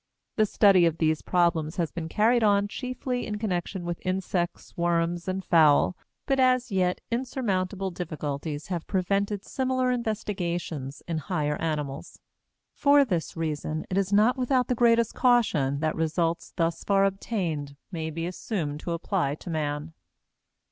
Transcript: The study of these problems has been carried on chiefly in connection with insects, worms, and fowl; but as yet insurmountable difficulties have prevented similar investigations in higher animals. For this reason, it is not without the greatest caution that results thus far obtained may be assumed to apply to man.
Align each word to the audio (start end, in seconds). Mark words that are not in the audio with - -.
The 0.35 0.47
study 0.47 0.87
of 0.87 0.97
these 0.97 1.21
problems 1.21 1.75
has 1.75 1.91
been 1.91 2.09
carried 2.09 2.41
on 2.43 2.67
chiefly 2.67 3.27
in 3.27 3.37
connection 3.37 3.85
with 3.85 4.01
insects, 4.03 4.75
worms, 4.75 5.27
and 5.27 5.45
fowl; 5.45 5.95
but 6.25 6.39
as 6.39 6.71
yet 6.71 6.99
insurmountable 7.11 7.91
difficulties 7.91 8.69
have 8.69 8.87
prevented 8.87 9.45
similar 9.45 9.91
investigations 9.91 11.03
in 11.07 11.19
higher 11.19 11.55
animals. 11.61 12.19
For 12.73 13.05
this 13.05 13.37
reason, 13.37 13.85
it 13.91 13.95
is 13.99 14.11
not 14.11 14.37
without 14.37 14.69
the 14.69 14.73
greatest 14.73 15.13
caution 15.13 15.81
that 15.81 15.95
results 15.95 16.51
thus 16.55 16.83
far 16.83 17.05
obtained 17.05 17.75
may 17.91 18.09
be 18.09 18.25
assumed 18.25 18.79
to 18.79 18.93
apply 18.93 19.35
to 19.35 19.51
man. 19.51 19.93